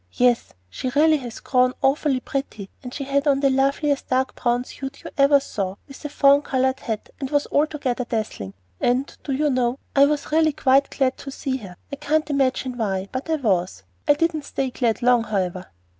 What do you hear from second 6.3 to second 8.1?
colored hat, and was altogether